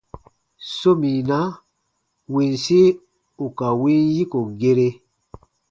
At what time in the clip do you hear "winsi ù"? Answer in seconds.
2.33-3.47